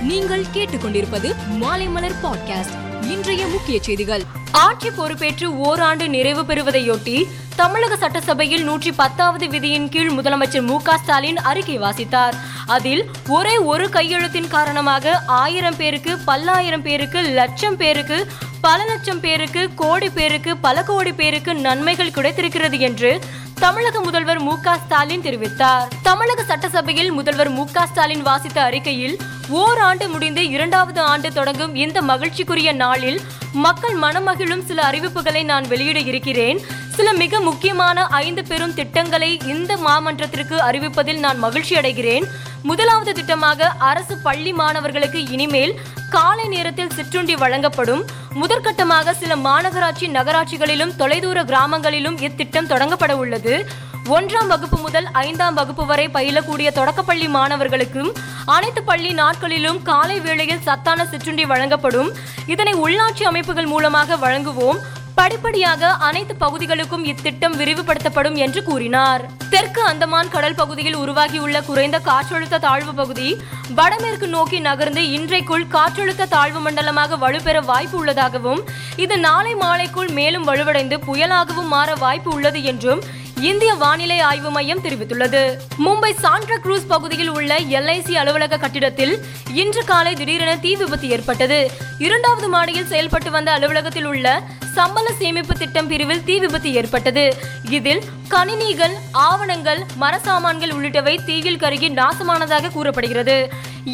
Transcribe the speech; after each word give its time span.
நீங்கள் 0.00 0.44
கேட்டுக்கொண்டிருப்பது 0.54 1.34
மாலைமலர் 1.60 2.14
பாட்காஸ்ட் 2.22 3.02
இன்றைய 3.02 3.46
முக்கிய 3.46 3.82
செய்திகள். 3.82 4.22
ஆட்சி 4.52 4.90
பொறுப்பேற்று 4.90 5.58
ஓராண்டு 5.58 6.08
நிறைவு 6.08 6.42
பெறுவதையொட்டி 6.42 7.24
தமிழக 7.56 7.96
சட்டசபையில் 7.96 8.64
நூற்றி 8.64 8.92
பத்தாவது 8.92 9.48
விதியின் 9.48 9.88
கீழ் 9.88 10.10
முதலமைச்சர் 10.10 10.62
மு 10.62 10.80
ஸ்டாலின் 10.80 11.36
அறிக்கை 11.36 11.78
வாசித்தார். 11.78 12.32
அதில் 12.66 13.10
ஒரே 13.28 13.58
ஒரு 13.58 13.88
கையெழுத்தின் 13.88 14.48
காரணமாக 14.48 15.22
ஆயிரம் 15.26 15.76
பேருக்கு 15.76 16.18
பல்லாயிரம் 16.18 16.82
பேருக்கு 16.82 17.20
லட்சம் 17.20 17.76
பேருக்கு 17.76 18.26
பல 18.60 18.84
லட்சம் 18.84 19.20
பேருக்கு 19.20 19.74
கோடி 19.74 20.10
பேருக்கு 20.10 20.56
பல 20.56 20.82
கோடி 20.82 21.12
பேருக்கு 21.12 21.54
நன்மைகள் 21.54 22.10
கிடைத்திருக்கிறது 22.10 22.78
என்று 22.78 23.20
தமிழக 23.54 24.00
முதல்வர் 24.00 24.40
மு 24.40 24.56
ஸ்டாலின் 24.84 25.20
தெரிவித்தார். 25.20 25.88
தமிழக 26.02 26.42
சட்டசபையில் 26.42 27.12
முதல்வர் 27.12 27.50
மு 27.50 27.66
ஸ்டாலின் 27.66 28.22
வாசித்த 28.22 28.62
அறிக்கையில் 28.62 29.20
ஓராண்டு 29.50 30.08
முடிந்து 30.08 30.48
இரண்டாவது 30.48 31.00
ஆண்டு 31.00 31.32
தொடங்கும் 31.32 31.74
இந்த 31.74 32.02
மகிழ்ச்சிக்குரிய 32.02 32.72
நாளில் 32.72 33.20
மக்கள் 33.52 33.96
மனமகிழும் 33.96 34.64
சில 34.64 34.90
அறிவிப்புகளை 34.90 35.44
நான் 35.44 35.68
வெளியிட 35.68 35.98
இருக்கிறேன் 35.98 36.60
சில 36.88 37.12
மிக 37.12 37.40
முக்கியமான 37.40 38.06
ஐந்து 38.06 38.44
பெரும் 38.44 38.74
திட்டங்களை 38.74 39.40
இந்த 39.46 39.76
மாமன்றத்திற்கு 39.76 40.56
அறிவிப்பதில் 40.68 41.18
நான் 41.18 41.38
மகிழ்ச்சி 41.38 41.76
அடைகிறேன். 41.76 42.26
முதலாவது 42.62 43.12
திட்டமாக 43.12 43.60
அரசு 43.78 44.16
பள்ளி 44.16 44.52
மாணவர்களுக்கு 44.52 45.26
இனிமேல் 45.26 45.78
காலை 46.10 46.48
நேரத்தில் 46.48 46.90
சிற்றுண்டி 46.90 47.34
வழங்கப்படும். 47.34 48.04
முதற்கட்டமாக 48.34 49.12
சில 49.12 49.36
மாநகராட்சி 49.36 50.08
நகராட்சிகளிலும் 50.08 50.96
தொலைதூர 50.96 51.44
கிராமங்களிலும் 51.44 52.20
இத்திட்டம் 52.20 52.66
தொடங்கப்பட 52.66 53.12
உள்ளது. 53.12 53.66
ஒன்றாம் 54.08 54.46
வகுப்பு 54.46 54.76
முதல் 54.76 55.08
ஐந்தாம் 55.12 55.54
வகுப்பு 55.54 55.86
வரை 55.86 56.08
பயிலக்கூடிய 56.08 56.68
தொடக்கப்பள்ளி 56.72 57.28
மாணவர்களுக்கும் 57.28 58.12
அனைத்து 58.46 58.82
பள்ளி 58.82 59.12
நாட்களிலும் 59.12 59.82
காலை 59.82 60.20
வேளையில் 60.20 60.62
சத்தான 60.68 61.04
சிற்றுண்டி 61.06 61.44
வழங்கப்படும். 61.44 62.10
இதனை 62.46 62.74
உள்ளாட்சி 62.74 63.24
அமைப்புகள் 63.24 63.66
மூலமாக 63.66 64.16
வழங்குவோம். 64.16 64.80
படிப்படியாக 65.14 65.88
அனைத்து 66.08 66.36
பகுதிகளுக்கும் 66.36 67.04
இத்திட்டம் 67.04 67.56
விரிவுபடுத்தப்படும் 67.56 68.34
என்று 68.34 68.62
கூறினார். 68.62 69.22
தெற்கு 69.50 69.82
அந்தமான் 69.82 70.28
கடல் 70.28 70.54
பகுதியில் 70.54 70.96
உருவாகியுள்ள 70.96 71.62
குறைந்த 71.62 71.98
காற்றழுத்த 71.98 72.58
தாழ்வு 72.58 72.92
பகுதி 72.94 73.28
வடமேற்கு 73.74 74.26
நோக்கி 74.26 74.58
நகர்ந்து 74.58 75.10
இன்றைக்குள் 75.10 75.66
காற்றழுத்த 75.66 76.26
தாழ்வு 76.26 76.60
மண்டலமாக 76.60 77.16
வலுப்பெற 77.16 77.64
வாய்ப்பு 77.64 77.98
உள்ளதாகவும் 77.98 78.62
இது 78.96 79.18
நாளை 79.18 79.54
மாலைக்குள் 79.54 80.10
மேலும் 80.10 80.46
வலுவடைந்து 80.48 80.98
புயலாகவும் 81.06 81.72
மாற 81.74 81.94
வாய்ப்பு 81.94 82.30
உள்ளது 82.30 82.62
என்றும் 82.62 83.02
இந்திய 83.48 83.74
வானிலை 83.74 84.20
ஆய்வு 84.20 84.50
மையம் 84.50 84.82
தெரிவித்துள்ளது. 84.84 85.58
மும்பை 85.84 86.14
சாண்ட்ரா 86.14 86.56
குரூஸ் 86.56 86.86
பகுதியில் 86.88 87.28
உள்ள 87.28 87.58
எல்ஐசி 87.58 88.12
அலுவலக 88.12 88.56
கட்டிடத்தில் 88.56 89.24
இன்று 89.54 89.84
காலை 89.84 90.14
திடீரென 90.14 90.56
தீ 90.56 90.76
விபத்து 90.76 91.08
ஏற்பட்டது. 91.08 91.70
இரண்டாவது 91.98 92.48
மாடியில் 92.48 92.86
செயல்பட்டு 92.86 93.30
வந்த 93.30 93.50
அலுவலகத்தில் 93.52 94.04
உள்ள 94.04 94.42
சம்பள 94.74 95.12
சேமிப்பு 95.18 95.54
திட்டம் 95.54 95.86
பிரிவில் 95.86 96.24
தீ 96.24 96.38
விபத்து 96.38 96.72
ஏற்பட்டது. 96.72 97.36
இதில் 97.68 98.02
கணினிகள் 98.32 98.94
ஆவணங்கள் 99.26 99.80
மரசாமான்கள் 100.02 100.72
உள்ளிட்டவை 100.76 101.14
தீயில் 101.28 101.58
கருகி 101.62 101.88
நாசமானதாக 102.00 102.70
கூறப்படுகிறது. 102.76 103.36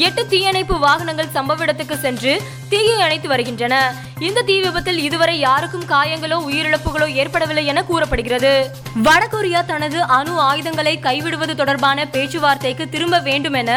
எட்டு 0.06 0.22
தீயணைப்பு 0.32 0.76
வாகனங்கள் 0.84 1.32
சம்பவ 1.36 1.64
இடத்துக்கு 1.64 1.96
சென்று 2.04 2.32
தீயை 2.68 2.98
அணைத்து 3.06 3.28
வருகின்றன. 3.32 3.74
இந்த 4.26 4.44
தீ 4.48 4.56
விபத்தில் 4.60 5.00
இதுவரை 5.06 5.36
யாருக்கும் 5.38 5.88
காயங்களோ 5.92 6.38
உயிரிழப்புகளோ 6.48 7.08
ஏற்படவில்லை 7.22 7.64
என 7.72 7.82
கூறப்படுகிறது. 7.90 8.52
வடகொரியா 9.06 9.62
தனது 9.72 10.00
அணு 10.18 10.34
ஆயுதங்களை 10.48 10.94
கைவிடுவது 11.06 11.54
தொடர்பான 11.54 12.06
பேச்சுவார்த்தைக்கு 12.14 12.86
திரும்ப 12.88 13.20
வேண்டும் 13.28 13.58
என 13.62 13.70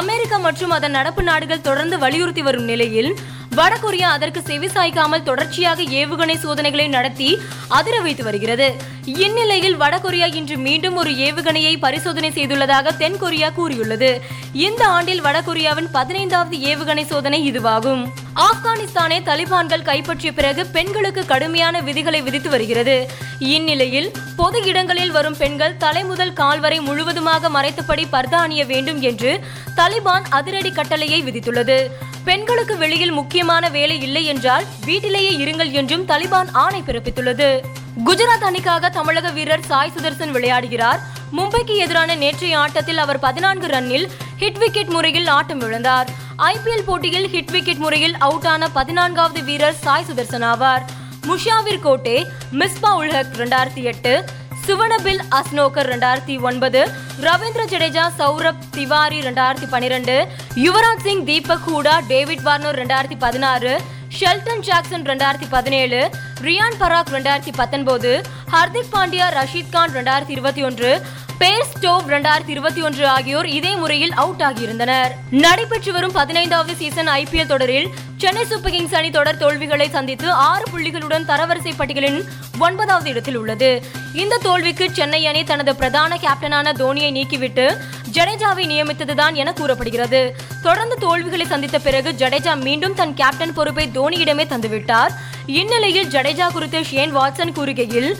அமெரிக்கா 0.00 0.38
மற்றும் 0.48 0.74
அதன் 0.78 0.96
நடப்பு 1.00 1.22
நாடுகள் 1.22 1.66
தொடர்ந்து 1.68 1.98
வலியுறுத்தி 1.98 2.42
வரும் 2.42 2.68
நிலையில் 2.72 3.12
வடகொரியா 3.56 4.08
அதற்கு 4.16 4.40
செவிசாய்க்காமல் 4.40 5.22
தொடர்ச்சியாக 5.22 5.82
ஏவுகணை 5.82 6.38
சோதனைகளை 6.38 6.88
நடத்தி 6.88 7.38
அதிர 7.68 8.00
வைத்து 8.00 8.24
வருகிறது. 8.24 8.74
இந்நிலையில் 9.04 9.80
வடகொரியா 9.80 10.34
இன்று 10.34 10.56
மீண்டும் 10.56 10.96
ஒரு 10.96 11.10
ஏவுகணையை 11.10 11.78
பரிசோதனை 11.78 12.30
செய்துள்ளதாக 12.30 12.92
தென்கொரியா 12.98 13.52
கூறியுள்ளது. 13.52 14.20
இந்த 14.52 14.86
ஆண்டில் 14.86 15.22
வடகொரியாவின் 15.22 15.88
பதினைந்தாவது 15.92 16.56
ஏவுகணை 16.56 17.06
சோதனை 17.06 17.52
இதுவாகும். 17.52 18.12
ஆப்கானிஸ்தானை 18.34 19.22
தலிபான்கள் 19.22 19.82
கைப்பற்றிய 19.82 20.32
பிறகு 20.32 20.66
பெண்களுக்கு 20.66 21.24
கடுமையான 21.24 21.80
விதிகளை 21.80 22.22
விதித்து 22.22 22.50
வருகிறது. 22.50 23.08
இந்நிலையில் 23.38 24.10
பொது 24.36 24.62
இடங்களில் 24.64 25.10
வரும் 25.10 25.36
பெண்கள் 25.36 25.76
தலை 25.76 26.04
முதல் 26.04 26.34
முழுவதுமாக 26.80 27.48
மறைத்தபடி 27.48 28.06
பர்தா 28.12 28.34
அணிய 28.34 28.64
வேண்டும் 28.64 29.00
என்று 29.00 29.44
தலிபான் 29.76 30.22
அதிரடி 30.30 30.70
கட்டளையை 30.70 31.22
விதித்துள்ளது. 31.22 31.88
பெண்களுக்கு 32.24 32.76
வெளியில் 32.76 33.10
முக்கியமான 33.10 33.68
வேலை 33.68 34.00
இல்லை 34.00 34.24
என்றால் 34.24 34.64
வீட்டிலேயே 34.84 35.44
இருங்கள் 35.44 35.70
என்றும் 35.70 36.06
தலிபான் 36.08 36.48
ஆணை 36.52 36.82
பிறப்பித்துள்ளது. 36.86 37.60
குஜராத் 38.06 38.44
அணிக்காக 38.44 38.88
தமிழக 38.88 39.30
வீரர் 39.30 39.64
சாய் 39.64 39.92
சுதர்சன் 39.98 40.32
விளையாடுகிறார். 40.32 40.98
மும்பைக்கு 41.36 41.76
எதிரான 41.76 42.14
நேற்றைய 42.14 42.58
ஆட்டத்தில் 42.58 42.98
அவர் 42.98 43.18
பதினான்கு 43.18 43.66
ரன்னில் 43.66 44.08
ஹிட் 44.40 44.58
விக்கெட் 44.58 44.88
முறையில் 44.88 45.26
ஆட்டம் 45.26 45.60
இழந்தார். 45.60 46.06
ஐபிஎல் 46.38 46.86
போட்டியில் 46.86 47.26
ஹிட் 47.26 47.50
விக்கெட் 47.50 47.76
முறையில் 47.76 48.16
அவுட் 48.16 48.46
ஆன 48.46 48.68
பதினான்காவது 48.68 49.42
வீரர் 49.44 49.74
சாய் 49.74 50.04
சுதர்சன் 50.12 50.44
ஆவார். 50.44 50.82
முஷாவிர் 51.26 51.80
கோட்டே 51.80 52.26
மிஸ்பா 52.52 52.92
உல்ஹக் 52.98 53.32
இரண்டாயிரத்தி 53.36 53.82
எட்டு 53.82 54.24
சுவனபில் 54.62 55.22
அஸ்னோகர் 55.36 55.88
ரெண்டாயிரத்தி 55.90 56.34
ஒன்பது 56.40 56.80
ரவீந்திர 57.24 57.62
ஜடேஜா 57.64 58.04
சௌரப் 58.18 58.62
திவாரி 58.70 59.18
ரெண்டாயிரத்தி 59.20 59.68
பன்னிரெண்டு 59.68 60.14
யுவராஜ் 60.56 61.02
சிங் 61.02 61.24
தீபக் 61.24 61.64
ஹூடா 61.66 61.94
டேவிட் 62.08 62.44
வார்னர் 62.44 62.78
ரெண்டாயிரத்தி 62.80 63.18
பதினாறு 63.20 63.72
ஷெல்டன் 64.12 64.62
ஜாக்சன் 64.62 65.06
ரெண்டாயிரத்தி 65.06 65.48
பதினேழு 65.48 66.00
ரியான் 66.40 66.78
பராக் 66.78 67.12
ரெண்டாயிரத்தி 67.12 67.54
பத்தொன்பது 67.58 68.12
ஹர்திக் 68.52 68.92
பாண்டியா 68.94 69.28
ரஷீத் 69.36 69.72
கான் 69.72 69.94
ரெண்டாயிரத்தி 69.94 70.34
இருபத்தி 70.36 70.64
ஒன்று 70.64 70.90
பேர் 71.42 71.64
ஸ்டோவ் 71.70 72.10
ரெண்டாயிரத்தி 72.12 72.52
இருபத்தி 72.54 72.80
ஒன்று 72.86 73.04
ஆகியோர் 73.08 73.46
இதே 73.46 73.70
முறையில் 73.76 74.12
அவுட் 74.22 74.42
ஆகியிருந்தனர். 74.48 75.12
நடைபெற்று 75.44 75.92
வரும் 75.92 76.12
பதினைந்தாவது 76.12 76.72
சீசன் 76.80 77.08
ஐபிஎல் 77.08 77.48
தொடரில் 77.52 77.88
சென்னை 78.22 78.44
சூப்பர் 78.44 78.72
கிங்ஸ் 78.74 78.94
அணி 78.98 79.10
தொடர் 79.10 79.36
தோல்விகளை 79.36 79.88
சந்தித்து 79.90 80.28
ஆறு 80.30 80.64
புள்ளிகளுடன் 80.72 81.26
தரவரிசை 81.30 81.72
பட்டியலின் 81.76 82.20
ஒன்பதாவது 82.58 83.10
இடத்தில் 83.10 83.36
உள்ளது. 83.36 83.70
இந்த 84.22 84.38
தோல்விக்கு 84.46 84.86
சென்னை 84.98 85.26
அணி 85.26 85.44
தனது 85.44 85.76
பிரதான 85.76 86.18
கேப்டனான 86.24 86.74
தோனியை 86.82 87.10
நீக்கிவிட்டு 87.18 87.66
ஜடேஜாவை 88.16 88.66
நியமித்ததுதான் 88.72 89.34
என 89.34 89.52
கூறப்படுகிறது. 89.52 90.22
தொடர்ந்து 90.62 90.98
தோல்விகளை 90.98 91.46
சந்தித்த 91.46 91.78
பிறகு 91.78 92.12
ஜடேஜா 92.12 92.54
மீண்டும் 92.66 92.94
தன் 92.94 93.14
கேப்டன் 93.14 93.56
பொறுப்பை 93.58 93.88
தோனியிடமே 93.98 94.46
தந்துவிட்டார். 94.52 95.14
இந்நிலையில் 95.46 96.12
ஜடேஜா 96.16 96.48
குறித்து 96.52 96.84
ஷேன் 96.84 97.16
வாட்சன் 97.16 97.56
கூறுகையில் 97.58 98.10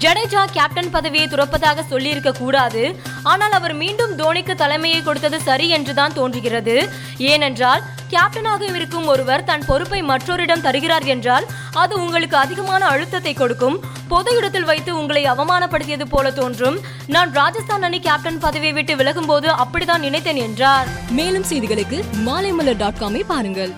ஜடேஜா 0.00 0.42
கேப்டன் 0.56 0.90
பதவியை 0.90 1.26
துறப்பதாக 1.28 1.82
சொல்லியிருக்க 1.88 2.30
கூடாது. 2.32 2.82
ஆனால் 3.22 3.52
அவர் 3.52 3.74
மீண்டும் 3.74 4.12
தோனிக்கு 4.18 4.54
தலைமையை 4.54 5.02
கொடுத்தது 5.02 5.40
சரி 5.40 5.68
என்றுதான் 5.68 6.12
தோன்றுகிறது. 6.12 6.76
ஏனென்றால் 7.18 7.82
கேப்டனாக 8.14 8.62
இருக்கும் 8.74 9.06
ஒருவர் 9.06 9.44
தன் 9.44 9.66
பொறுப்பை 9.66 10.02
மற்றொரிடம் 10.02 10.60
தருகிறார் 10.60 11.04
என்றால் 11.04 11.46
அது 11.82 12.00
உங்களுக்கு 12.02 12.36
அதிகமான 12.36 12.86
அழுத்தத்தை 12.86 13.34
கொடுக்கும். 13.34 13.78
பொது 14.08 14.36
இடத்தில் 14.36 14.64
வைத்து 14.64 14.98
உங்களை 15.00 15.24
அவமானப்படுத்தியது 15.24 16.06
போல 16.08 16.30
தோன்றும். 16.30 16.78
நான் 17.06 17.32
ராஜஸ்தான் 17.32 17.82
அணி 17.82 18.00
கேப்டன் 18.00 18.38
பதவியை 18.38 18.72
விட்டு 18.72 18.96
விலகும் 18.96 19.26
போது 19.26 19.48
அப்படிதான் 19.48 20.04
நினைத்தேன் 20.08 20.36
என்றார். 20.36 20.88
மேலும் 21.10 21.48
செய்திகளுக்கு 21.52 22.00
மாலைமலர் 22.28 22.76
டாட் 22.76 23.00
காமை 23.00 23.24
பாருங்கள். 23.26 23.72